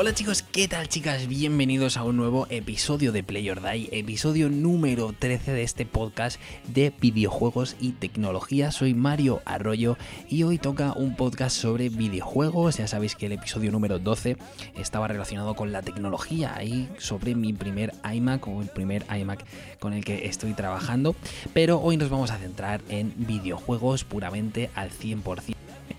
[0.00, 1.26] Hola chicos, ¿qué tal chicas?
[1.26, 6.40] Bienvenidos a un nuevo episodio de Play or Die, episodio número 13 de este podcast
[6.68, 8.70] de videojuegos y tecnología.
[8.70, 9.96] Soy Mario Arroyo
[10.28, 12.76] y hoy toca un podcast sobre videojuegos.
[12.76, 14.36] Ya sabéis que el episodio número 12
[14.76, 19.44] estaba relacionado con la tecnología y sobre mi primer iMac o el primer iMac
[19.80, 21.16] con el que estoy trabajando.
[21.54, 25.56] Pero hoy nos vamos a centrar en videojuegos puramente al 100%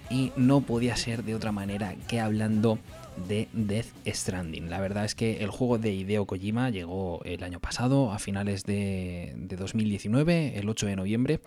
[0.09, 2.79] y no podía ser de otra manera que hablando
[3.27, 4.69] de Death Stranding.
[4.69, 8.63] La verdad es que el juego de Hideo Kojima llegó el año pasado, a finales
[8.63, 11.41] de, 2019, el 8 de noviembre,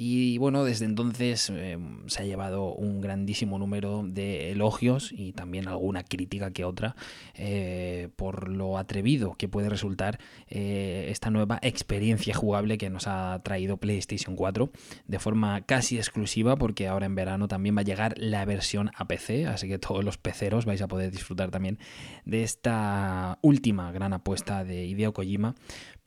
[0.00, 5.66] y bueno, desde entonces em, se ha llevado un grandísimo número de elogios y también
[5.66, 6.94] alguna crítica que otra
[7.34, 13.40] eh, por lo atrevido que puede resultar eh, esta nueva experiencia jugable que nos ha
[13.42, 14.70] traído PlayStation 4
[15.08, 19.08] de forma casi exclusiva porque ahora en verano también va a llegar la versión a
[19.08, 21.78] PC, así que todos los peceros vais a poder disfrutar también
[22.24, 25.54] de esta última gran apuesta de Hideo Kojima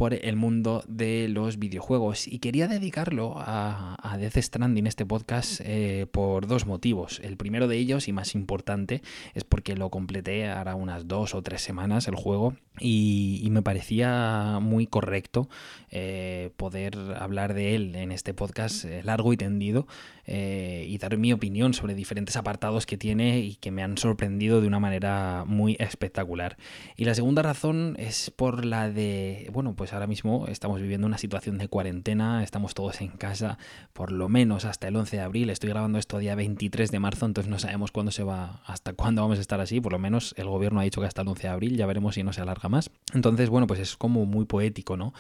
[0.02, 2.28] por el mundo de los videojuegos.
[2.28, 7.22] Y quería dedicarlo a, Death Stranding, este podcast, eh, por dos motivos.
[7.24, 9.04] El primero de ellos, y más importante,
[9.36, 14.60] es porque lo completé ahora unas dos o tres semanas el juego y, me parecía
[14.62, 15.50] muy correcto
[15.90, 19.88] eh, poder hablar de él en este podcast eh, largo y tendido
[20.26, 24.68] y dar mi opinión sobre diferentes apartados que tiene y que me han sorprendido de
[24.68, 26.56] una manera muy espectacular.
[26.96, 31.18] Y la segunda razón es por la de, bueno, pues ahora mismo estamos viviendo una
[31.18, 33.58] situación de cuarentena, estamos todos en casa,
[33.94, 35.50] por lo menos hasta el 11 de abril.
[35.50, 39.22] Estoy grabando esto día 23 de marzo, entonces no sabemos cuándo se va, hasta cuándo
[39.22, 39.82] vamos a estar así.
[39.82, 42.16] Por lo menos el gobierno ha dicho que hasta el 11 de abril, ya veremos
[42.16, 42.92] si no se alarga más.
[43.14, 45.14] Entonces, bueno, pues es como muy poético, ¿no?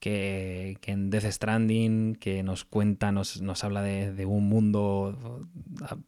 [0.00, 5.46] que, en Death Stranding, que nos cuenta, nos, nos habla de, un mundo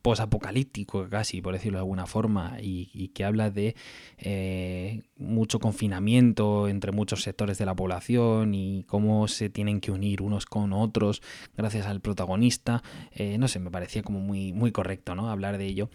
[0.03, 3.75] posapocalíptico casi, por decirlo de alguna forma, y, que habla de
[4.19, 10.23] eh, mucho confinamiento entre muchos sectores de la población y cómo se tienen que unir
[10.23, 11.23] unos con otros
[11.57, 12.83] gracias al protagonista.
[13.13, 15.31] Eh, no sé, me parecía como muy, muy correcto ¿no?
[15.31, 15.91] hablar de ello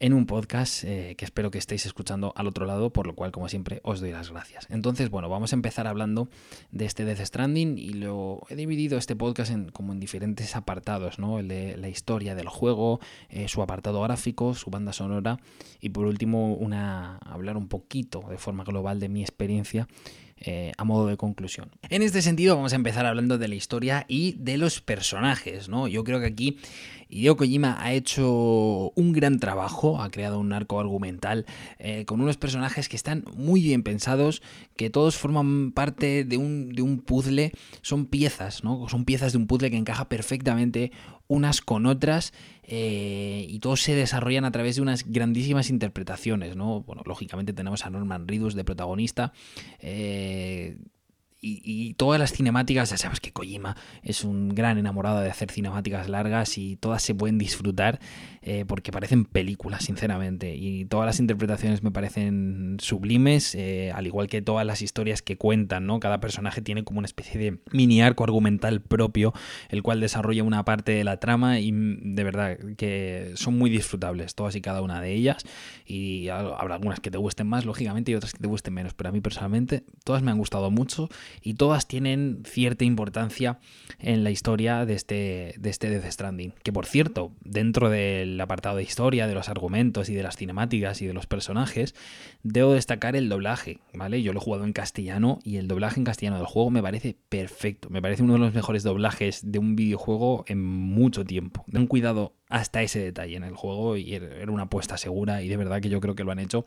[0.00, 3.32] en un podcast eh, que espero que estéis escuchando al otro lado, por lo cual,
[3.32, 4.66] como siempre, os doy las gracias.
[4.70, 6.28] Entonces, bueno, vamos a empezar hablando
[6.70, 11.18] de este Death Stranding y lo he dividido este podcast en, como en diferentes apartados,
[11.18, 11.38] ¿no?
[11.38, 15.38] El de la historia del juego, eh, su apartado gráfico, su banda sonora
[15.80, 19.88] y por último, una, hablar un poquito de forma global de mi experiencia
[20.40, 21.68] eh, a modo de conclusión.
[21.90, 25.88] En este sentido, vamos a empezar hablando de la historia y de los personajes, ¿no?
[25.88, 26.58] Yo creo que aquí
[27.08, 31.46] Hideo Kojima ha hecho un gran trabajo, ha creado un arco argumental
[31.78, 34.42] eh, con unos personajes que están muy bien pensados,
[34.76, 37.52] que todos forman parte de un, de un puzzle,
[37.82, 38.88] son piezas, ¿no?
[38.88, 40.92] Son piezas de un puzzle que encaja perfectamente
[41.28, 42.32] unas con otras
[42.64, 46.82] eh, y todos se desarrollan a través de unas grandísimas interpretaciones, ¿no?
[46.82, 49.32] Bueno, lógicamente tenemos a Norman Reedus de protagonista,
[49.78, 50.78] eh,
[51.40, 56.08] y, todas las cinemáticas, ya sabes que Kojima es un gran enamorado de hacer cinemáticas
[56.08, 58.00] largas y todas se pueden disfrutar
[58.42, 60.56] eh, porque parecen películas, sinceramente.
[60.56, 65.36] Y todas las interpretaciones me parecen sublimes, eh, al igual que todas las historias que
[65.36, 66.00] cuentan, ¿no?
[66.00, 69.32] Cada personaje tiene como una especie de mini arco argumental propio,
[69.68, 73.70] el cual desarrolla una parte de la trama y mm, de verdad que son muy
[73.70, 75.44] disfrutables, todas y cada una de ellas.
[75.86, 79.10] Y habrá algunas que te gusten más, lógicamente, y otras que te gusten menos, pero
[79.10, 81.08] a mí personalmente todas me han gustado mucho
[81.42, 83.58] y todas tienen cierta importancia
[83.98, 86.54] en la historia de este, de este Death Stranding.
[86.62, 91.02] Que por cierto, dentro del apartado de historia, de los argumentos y de las cinemáticas
[91.02, 91.94] y de los personajes,
[92.42, 94.22] debo destacar el doblaje, ¿vale?
[94.22, 97.16] Yo lo he jugado en castellano y el doblaje en castellano del juego me parece
[97.28, 97.90] perfecto.
[97.90, 101.64] Me parece uno de los mejores doblajes de un videojuego en mucho tiempo.
[101.66, 105.48] Den cuidado hasta ese detalle en el juego y er, era una apuesta segura y
[105.48, 106.64] de verdad que yo creo que lo han hecho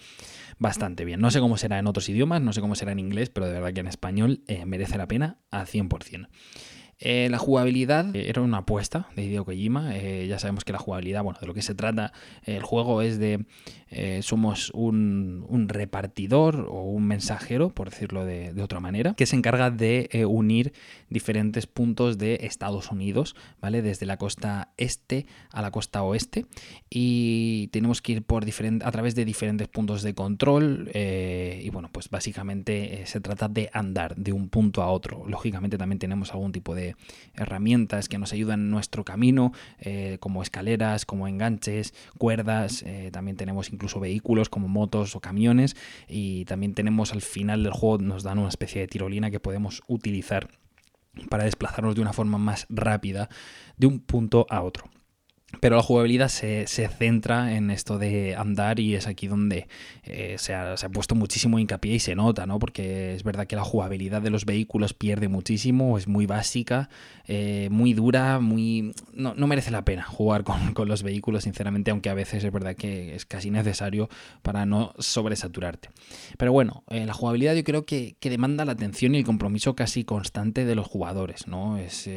[0.59, 1.19] bastante bien.
[1.19, 3.53] No sé cómo será en otros idiomas, no sé cómo será en inglés, pero de
[3.53, 6.28] verdad que en español eh, merece la pena al 100%.
[7.03, 9.98] Eh, la jugabilidad eh, era una apuesta de Hideo Kojima.
[9.98, 12.14] Eh, ya sabemos que la jugabilidad, bueno, de lo que se trata
[12.46, 13.46] el juego es de
[14.22, 20.26] somos un, repartidor o un mensajero, por decirlo de, otra manera, que se encarga de
[20.30, 20.72] unir
[21.09, 23.82] diferentes puntos de Estados Unidos, ¿vale?
[23.82, 26.46] Desde la costa este a la costa oeste.
[26.90, 30.90] Y tenemos que ir por a través de diferentes puntos de control.
[30.94, 35.26] y bueno, pues básicamente se trata de andar de un punto a otro.
[35.28, 36.91] Lógicamente también tenemos algún tipo de
[37.34, 43.38] herramientas que nos ayudan en nuestro camino, eh, como escaleras, como enganches, cuerdas, eh, también
[43.38, 45.76] tenemos incluso vehículos como motos o camiones
[46.08, 49.82] y también tenemos al final del juego nos dan una especie de tirolina que podemos
[49.88, 50.49] utilizar
[51.29, 53.29] para desplazarnos de una forma más rápida
[53.78, 54.85] de un punto a otro.
[55.59, 59.68] Pero la jugabilidad se, centra en esto de andar y es aquí donde
[60.03, 62.58] eh, se, ha, puesto muchísimo hincapié y se nota, ¿no?
[62.58, 66.90] Porque es verdad que la jugabilidad de los vehículos pierde muchísimo, es muy básica,
[67.28, 68.94] eh, muy dura, muy...
[69.14, 73.16] No, merece la pena jugar con, los vehículos, sinceramente, aunque a veces es verdad que
[73.16, 74.09] es casi necesario
[74.42, 75.90] para no sobresaturarte.
[76.38, 79.76] Pero bueno, eh, la jugabilidad yo creo que, que, demanda la atención y el compromiso
[79.76, 81.78] casi constante de los jugadores, ¿no?
[81.78, 82.09] Es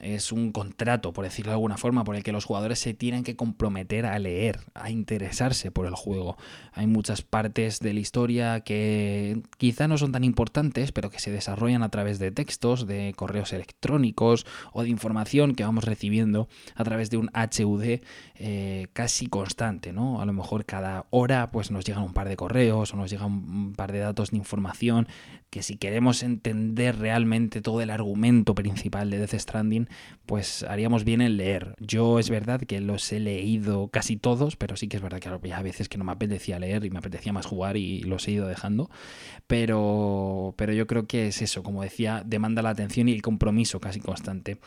[0.00, 3.24] es un contrato, por decirlo de alguna forma, por el que los jugadores se tienen
[3.24, 6.36] que comprometer a leer, a interesarse por el juego.
[6.72, 11.30] Hay muchas partes de la historia que quizá no son tan importantes, pero que se
[11.30, 16.84] desarrollan a través de textos, de correos electrónicos o de información que vamos recibiendo a
[16.84, 18.00] través de un HUD
[18.38, 20.20] eh, casi constante, ¿no?
[20.20, 23.32] A lo mejor cada hora pues nos llegan un par de correos o nos llegan
[23.32, 25.08] un par de datos de información
[25.50, 29.85] que si queremos entender realmente todo el argumento principal de Death Stranding,
[30.26, 31.74] pues haríamos bien en leer.
[31.78, 35.28] Yo es verdad que los he leído casi todos, pero sí que es verdad que
[35.28, 38.32] había veces que no me apetecía leer y me apetecía más jugar y los he
[38.32, 38.90] ido dejando.
[39.46, 43.80] Pero, pero yo creo que es eso, como decía, demanda la atención y el compromiso
[43.80, 44.58] casi constante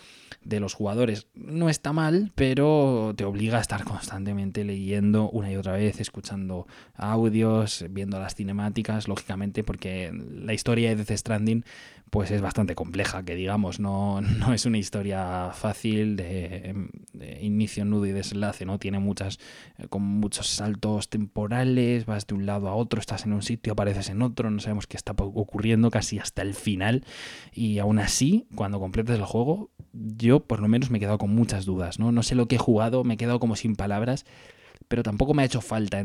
[0.44, 1.28] de los jugadores.
[1.34, 6.68] No está mal, pero te obliga a estar constantemente leyendo una y otra vez, escuchando
[6.96, 11.66] audios, viendo las cinemáticas, lógicamente, porque la historia de Death Stranding
[12.10, 15.09] pues es bastante compleja, que digamos, no, no es una historia
[15.54, 16.90] fácil de,
[17.42, 18.80] inicio, nudo y desenlace, ¿no?
[18.80, 19.40] Tiene muchas,
[19.78, 23.74] eh, con muchos saltos temporales, vas de un lado a otro, estás en un sitio,
[23.74, 27.04] apareces en otro, no sabemos qué está ocurriendo casi hasta el final,
[27.54, 31.34] y aún así, cuando completes el juego, yo por lo menos me he quedado con
[31.34, 32.12] muchas dudas, ¿no?
[32.12, 34.26] No sé lo que he jugado, me he quedado como sin palabras,
[34.90, 36.04] pero tampoco me ha hecho falta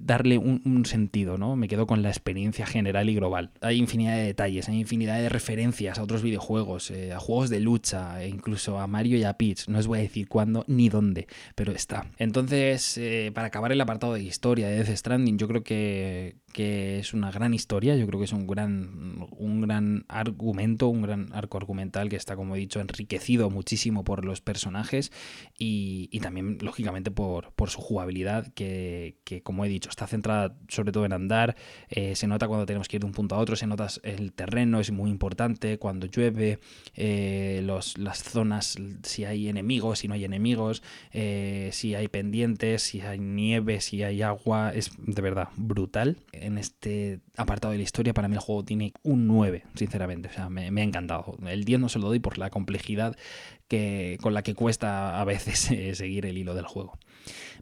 [0.00, 1.54] darle un, sentido, ¿no?
[1.54, 3.50] Me quedo con la experiencia general y global.
[3.60, 7.60] Hay infinidad de detalles, hay infinidad de referencias a otros videojuegos, eh, a juegos de
[7.60, 9.68] lucha, e incluso a Mario y a Peach.
[9.68, 12.06] No os voy a decir cuándo ni dónde, pero está.
[12.18, 16.98] Entonces, eh, para acabar el apartado de historia de Death Stranding, yo creo que, que
[17.00, 21.28] es una gran historia, yo creo que es un gran, un gran argumento, un gran
[21.34, 25.12] arco argumental que está, como he dicho, enriquecido muchísimo por los personajes
[25.58, 31.04] y, también, lógicamente, por, por su jugabilidad, que, como he dicho, está centrada sobre todo
[31.04, 31.56] en andar,
[31.90, 34.32] eh, se nota cuando tenemos que ir de un punto a otro, se nota el
[34.32, 36.58] terreno, es muy importante, cuando llueve,
[36.94, 40.82] eh, los, las zonas, si hay enemigos, si no hay enemigos,
[41.12, 46.58] eh, si hay pendientes, si hay nieve, si hay agua, es de verdad brutal en
[46.58, 50.28] este apartado de la historia, para mí el juego tiene un 9, sinceramente.
[50.28, 51.36] O sea, me, ha encantado.
[51.46, 53.16] El 10 no se lo doy por la complejidad
[53.68, 56.98] que, con la que cuesta a veces eh, seguir el hilo del juego.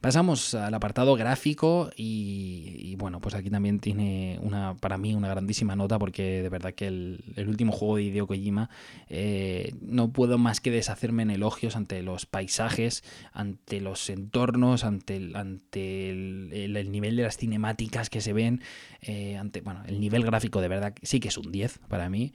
[0.00, 5.76] Pasamos al apartado gráfico y, bueno, pues aquí también tiene una, para mí una grandísima
[5.76, 8.68] nota porque de verdad que el, último juego de Hideo Kojima
[9.08, 13.02] eh, no puedo más que deshacerme en elogios ante los paisajes,
[13.32, 18.60] ante los entornos, ante el, ante el, nivel de las cinemáticas que se ven,
[19.00, 22.32] eh, ante, bueno, el nivel gráfico de verdad sí que es un 10 para mí.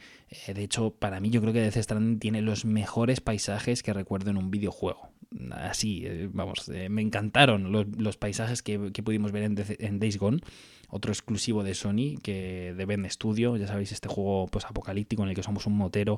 [0.48, 3.94] Eh, de hecho, para mí yo creo que Death Stranding tiene los mejores paisajes que
[3.94, 5.10] recuerdo en un videojuego
[5.52, 10.40] así, eh, vamos, me encantaron los, paisajes que, pudimos ver en, Days Gone,
[10.90, 15.30] otro exclusivo de Sony, que de Ben Studio, ya sabéis, este juego pues, apocalíptico en
[15.30, 16.18] el que somos un motero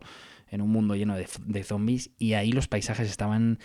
[0.50, 3.60] en un mundo lleno de, zombies, y ahí los paisajes estaban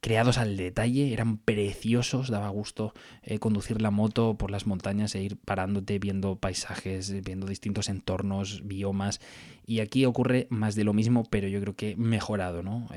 [0.00, 5.22] creados al detalle, eran preciosos, daba gusto eh, conducir la moto por las montañas e
[5.22, 9.20] ir parándote viendo paisajes, viendo distintos entornos, biomas,
[9.66, 12.88] y aquí ocurre más de lo mismo, pero yo creo que mejorado, ¿no?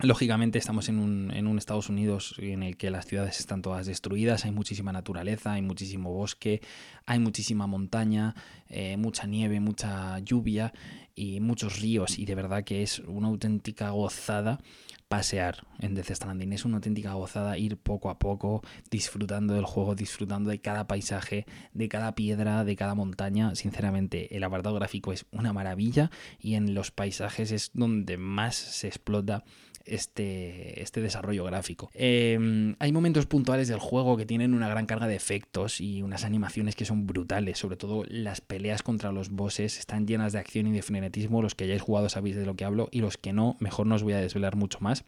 [0.00, 3.86] Lógicamente estamos en un, en un, Estados Unidos en el que las ciudades están todas
[3.86, 6.60] destruidas, hay muchísima naturaleza, hay muchísimo bosque,
[7.06, 8.34] hay muchísima montaña,
[8.68, 10.74] eh, mucha nieve, mucha lluvia
[11.14, 14.58] y muchos ríos y de verdad que es una auténtica gozada
[15.08, 16.52] pasear en Death Stranding.
[16.52, 21.46] Es una auténtica gozada ir poco a poco disfrutando del juego, disfrutando de cada paisaje,
[21.72, 23.54] de cada piedra, de cada montaña.
[23.54, 28.88] Sinceramente, el apartado gráfico es una maravilla y en los paisajes es donde más se
[28.88, 29.44] explota
[29.84, 31.90] este, este desarrollo gráfico.
[31.94, 36.24] Em, hay momentos puntuales del juego que tienen una gran carga de efectos y unas
[36.24, 40.66] animaciones que son brutales, sobre todo las peleas contra los bosses están llenas de acción
[40.66, 43.32] y de frenetismo, los que hayáis jugado sabéis de lo que hablo y los que
[43.32, 45.03] no, mejor no os voy a desvelar mucho más.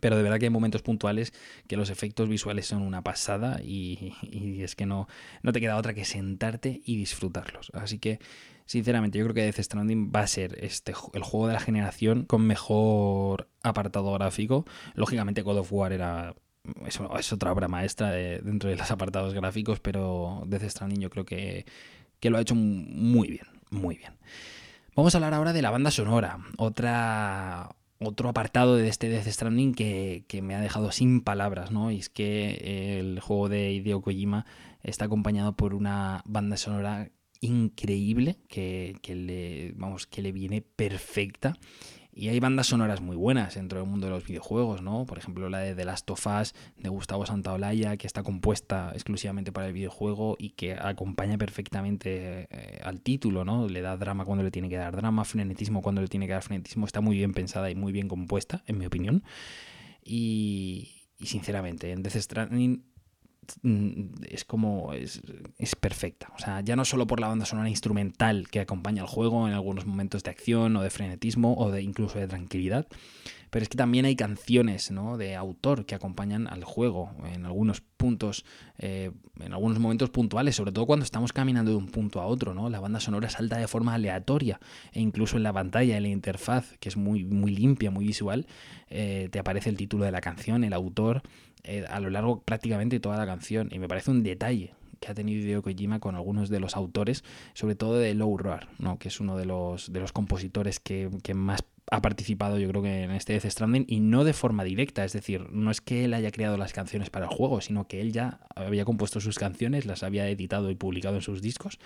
[0.00, 1.32] Pero de verdad que hay momentos puntuales
[1.68, 4.14] que los efectos visuales son una pasada y,
[4.62, 5.08] es que no,
[5.42, 7.70] no te queda otra que sentarte y disfrutarlos.
[7.74, 8.18] Así que
[8.68, 12.24] Sinceramente, yo creo que Death Stranding va a ser este, el juego de la generación
[12.24, 14.64] con mejor apartado gráfico.
[14.94, 16.34] Lógicamente, God of War era
[16.84, 21.66] es, otra obra maestra dentro de los apartados gráficos, pero Death Stranding yo creo que,
[22.20, 24.14] que, lo ha hecho muy bien, muy bien.
[24.94, 29.74] Vamos a hablar ahora de la banda sonora, otra, otro apartado de este Death Stranding
[29.74, 31.90] que, me ha dejado sin palabras, ¿no?
[31.90, 34.46] Y es que el juego de Hideo Kojima
[34.82, 37.08] está acompañado por una banda sonora
[37.40, 41.56] increíble que, que le, vamos, que le viene perfecta
[42.18, 45.04] y hay bandas sonoras muy buenas dentro del mundo de los videojuegos, ¿no?
[45.04, 49.52] Por ejemplo, la de The Last of Us de Gustavo Santaolalla, que está compuesta exclusivamente
[49.52, 53.68] para el videojuego y que acompaña perfectamente eh, al título, ¿no?
[53.68, 56.42] Le da drama cuando le tiene que dar drama, frenetismo cuando le tiene que dar
[56.42, 56.86] frenetismo.
[56.86, 59.22] Está muy bien pensada y muy bien compuesta, en mi opinión.
[60.02, 60.88] Y,
[61.20, 62.82] sinceramente, en Death Stranding
[64.28, 65.20] es como es,
[65.80, 66.32] perfecta.
[66.34, 69.54] O sea, ya no solo por la banda sonora instrumental que acompaña al juego en
[69.54, 72.86] algunos momentos de acción o de frenetismo o de incluso de tranquilidad,
[73.50, 75.16] pero es que también hay canciones ¿no?
[75.16, 78.44] de autor que acompañan al juego en algunos puntos,
[78.78, 82.54] eh, en algunos momentos puntuales, sobre todo cuando estamos caminando de un punto a otro,
[82.54, 82.68] ¿no?
[82.68, 84.60] La banda sonora salta de forma aleatoria
[84.92, 88.46] e incluso en la pantalla, en la interfaz, que es muy, muy limpia, muy visual,
[88.88, 91.22] eh, te aparece el título de la canción, el autor,
[91.66, 93.68] eh, a lo largo prácticamente toda la canción.
[93.72, 97.24] Y me parece un detalle que ha tenido Hideo Kojima con algunos de los autores,
[97.54, 98.98] sobre todo de Low Roar, ¿no?
[98.98, 102.82] que es uno de los, de los compositores que, que más ha participado yo creo
[102.82, 106.04] que en este Death Stranding y no de forma directa, es decir, no es que
[106.04, 109.38] él haya creado las canciones para el juego, sino que él ya había compuesto sus
[109.38, 111.78] canciones, las había editado y publicado en sus discos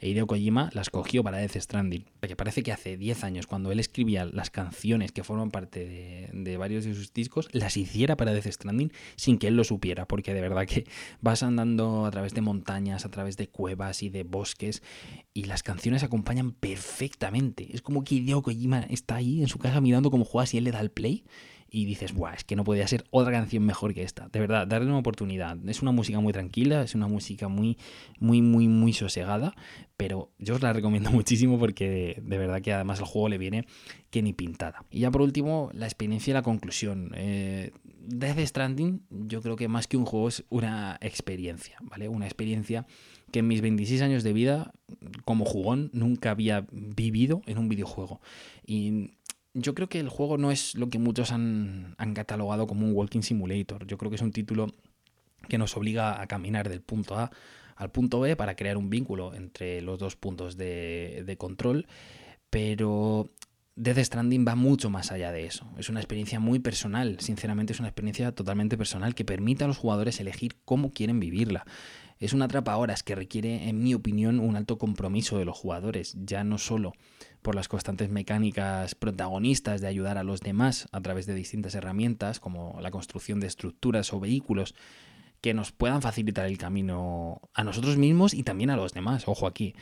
[0.00, 3.72] e Hideo Kojima las cogió para Death Stranding, porque parece que hace 10 años cuando
[3.72, 8.32] él escribía las canciones que forman parte de, varios de sus discos, las hiciera para
[8.32, 10.86] Death Stranding sin que él lo supiera, porque de verdad que
[11.20, 14.82] vas andando a través de montañas, a través de cuevas y de bosques
[15.34, 17.68] y las canciones acompañan perfectamente.
[17.74, 20.64] Es como que Hideo Kojima está ahí en su casa mirando cómo juegas y él
[20.64, 21.24] le da el play
[21.70, 24.28] y dices, Buah, es que no podía ser otra canción mejor que esta.
[24.28, 25.56] De verdad, darle una oportunidad.
[25.68, 27.76] Es una música muy tranquila, es una música muy,
[28.18, 29.54] muy, muy, muy sosegada,
[29.96, 33.66] pero yo os la recomiendo muchísimo porque de, verdad que además el juego le viene
[34.10, 34.84] que ni pintada.
[34.90, 37.12] Y ya por último, la experiencia y la conclusión.
[37.14, 42.08] Eh, Death Stranding, yo creo que más que un juego es una experiencia, ¿vale?
[42.08, 42.86] Una experiencia
[43.30, 44.72] que en mis 26 años de vida,
[45.26, 48.22] como jugón, nunca había vivido en un videojuego.
[48.66, 49.17] Y
[49.54, 53.22] yo creo que el juego no es lo que muchos han, catalogado como un walking
[53.22, 53.86] simulator.
[53.86, 54.74] Yo creo que es un título
[55.48, 57.30] que nos obliga a caminar del punto A
[57.76, 61.86] al punto B para crear un vínculo entre los dos puntos de, control.
[62.50, 63.30] Pero
[63.76, 65.70] Death Stranding va mucho más allá de eso.
[65.78, 69.76] Es una experiencia muy personal, sinceramente es una experiencia totalmente personal que permite a los
[69.76, 71.64] jugadores elegir cómo quieren vivirla.
[72.18, 76.16] Es una atrapa horas que requiere, en mi opinión, un alto compromiso de los jugadores,
[76.18, 76.94] ya no solo
[77.48, 82.40] por las constantes mecánicas protagonistas de ayudar a los demás a través de distintas herramientas,
[82.40, 84.74] como la construcción de estructuras o vehículos
[85.40, 89.46] que nos puedan facilitar el camino a nosotros mismos y también a los demás, ojo
[89.46, 89.74] aquí.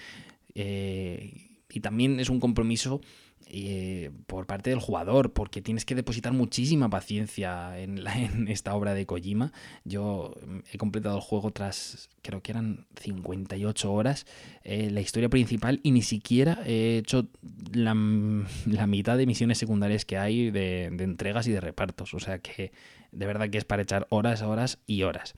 [0.55, 3.01] Eh, y también es un compromiso
[3.49, 8.93] eh, por parte del jugador, porque tienes que depositar muchísima paciencia en, en, esta obra
[8.93, 9.53] de Kojima.
[9.85, 14.27] Yo mm, he completado el juego tras, creo que eran 58 horas,
[14.65, 17.29] eh, la historia principal, y ni siquiera he hecho
[17.73, 17.95] la,
[18.67, 22.15] la mitad de misiones secundarias que hay de, entregas y de repartos.
[22.15, 22.73] O sea que
[23.17, 25.35] de verdad que es para echar horas, horas y horas.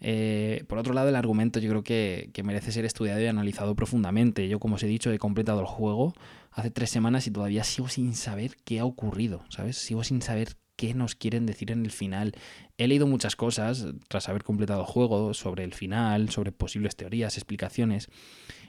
[0.00, 3.74] Eh, por otro lado, el argumento yo creo que, que merece ser estudiado y analizado
[3.74, 4.48] profundamente.
[4.48, 6.14] Yo, como os he dicho, he completado el juego
[6.52, 9.78] hace tres semanas y todavía sigo sin saber qué ha ocurrido, ¿sabes?
[9.78, 12.34] Sigo sin saber qué nos quieren decir en el final.
[12.78, 17.36] He leído muchas cosas tras haber completado el juego sobre el final, sobre posibles teorías,
[17.36, 18.08] explicaciones.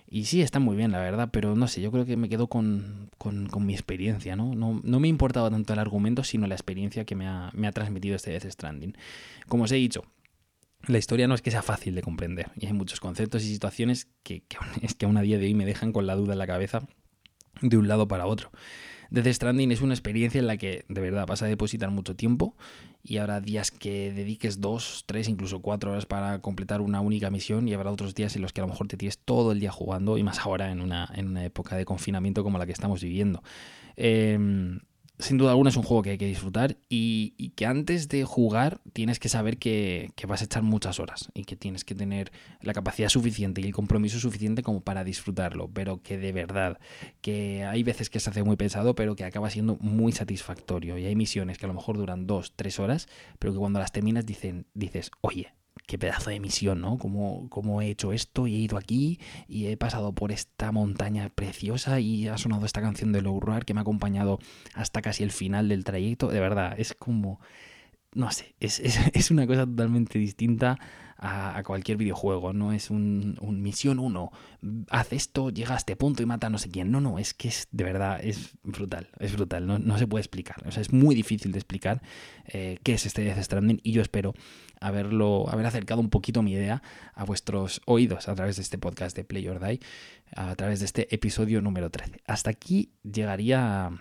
[0.07, 2.47] Y sí, está muy bien, la verdad, pero no sé, yo creo que me quedo
[2.47, 4.53] con, con, mi experiencia, ¿no?
[4.53, 4.79] ¿no?
[4.83, 4.99] ¿no?
[4.99, 8.31] me importaba tanto el argumento, sino la experiencia que me ha, me ha transmitido este
[8.31, 8.95] Death Stranding.
[9.47, 10.03] Como os he dicho,
[10.87, 14.07] la historia no es que sea fácil de comprender y hay muchos conceptos y situaciones
[14.21, 16.39] que, que, es que aún a día de hoy me dejan con la duda en
[16.39, 16.87] la cabeza
[17.61, 18.51] de un lado para otro.
[19.09, 22.55] Death Stranding es una experiencia en la que de verdad vas a depositar mucho tiempo
[23.03, 27.67] y habrá días que dediques dos, tres, incluso cuatro horas para completar una única misión
[27.67, 29.71] y habrá otros días en los que a lo mejor te tienes todo el día
[29.71, 33.01] jugando y más ahora en una, en una época de confinamiento como la que estamos
[33.01, 33.43] viviendo.
[33.95, 34.79] Eh,
[35.19, 38.81] sin duda alguna es un juego que hay que disfrutar y, que antes de jugar
[38.91, 42.31] tienes que saber que, vas a echar muchas horas y que tienes que tener
[42.61, 46.79] la capacidad suficiente y el compromiso suficiente como para disfrutarlo, pero que de verdad,
[47.21, 50.97] que hay veces que se hace muy pesado, pero que acaba siendo muy satisfactorio.
[50.97, 53.07] Y hay misiones que a lo mejor duran dos, tres horas,
[53.39, 55.53] pero que cuando las terminas dicen, dices, oye,
[55.87, 56.97] qué pedazo de misión, ¿no?
[56.97, 61.99] Cómo, he hecho esto y he ido aquí y he pasado por esta montaña preciosa
[61.99, 64.39] y ha sonado esta canción de Low Roar que me ha acompañado
[64.73, 66.27] hasta casi el final del trayecto.
[66.27, 67.39] De verdad, es como...
[68.13, 70.79] No sé, es, es, una cosa totalmente distinta
[71.17, 74.31] a, cualquier videojuego, no es un, misión 1,
[74.89, 76.91] haz esto, llega a este punto y mata a no sé quién.
[76.91, 80.57] No, no, es que es de verdad, es brutal, es brutal, no, se puede explicar.
[80.67, 82.01] O sea, es muy difícil de explicar
[82.47, 84.33] eh, qué es este Death Stranding y yo espero
[84.81, 86.81] haberlo, haber acercado un poquito mi idea
[87.13, 89.79] a vuestros oídos a través de este podcast de Play or Die,
[90.35, 92.21] a través de este episodio número 13.
[92.27, 93.91] Hasta aquí llegaría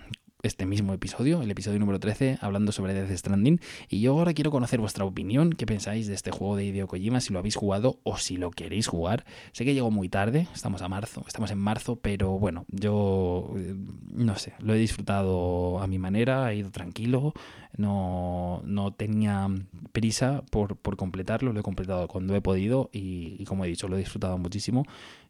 [0.44, 3.60] este mismo episodio, el episodio número 13, hablando sobre Death Stranding.
[3.88, 7.20] Y yo ahora quiero conocer vuestra opinión, qué pensáis de este juego de Hideo Kojima,
[7.20, 9.24] si lo habéis jugado o si lo queréis jugar.
[9.52, 13.74] Sé que llegó muy tarde, estamos a marzo, estamos en marzo, pero bueno, yo eh,
[14.12, 17.32] no sé, lo he disfrutado a mi manera, he ido tranquilo,
[17.76, 19.48] no, no tenía
[19.92, 23.96] prisa por, completarlo, lo he completado cuando he podido y, y como he dicho, lo
[23.96, 24.84] he disfrutado muchísimo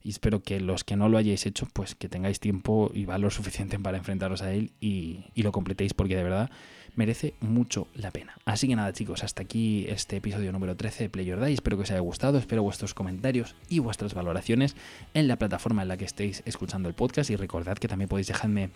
[0.04, 3.32] y espero que los que no lo hayáis hecho, pues que tengáis tiempo y valor
[3.32, 6.50] suficiente para enfrentaros a él y, lo completéis porque de verdad
[6.94, 8.36] merece mucho la pena.
[8.44, 11.54] Así que nada chicos, hasta aquí este episodio número 13 de Play Your Die.
[11.54, 14.76] Espero que os haya gustado, espero vuestros comentarios y vuestras valoraciones
[15.14, 18.28] en la plataforma en la que estéis escuchando el podcast y recordad que también podéis
[18.28, 18.70] dejarme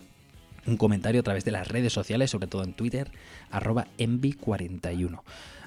[0.69, 3.11] un comentario a través de las redes sociales, sobre todo en Twitter,
[3.51, 5.21] arroba envy41.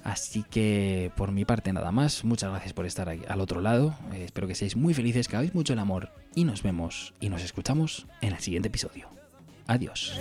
[0.04, 4.24] Así que por mi parte nada más, muchas gracias por estar al otro lado, eh,
[4.24, 7.42] espero que seáis muy felices, que hagáis mucho el amor y nos vemos y nos
[7.42, 9.08] escuchamos en el siguiente episodio.
[9.66, 10.12] Adiós.